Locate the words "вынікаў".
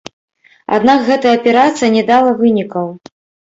2.43-2.93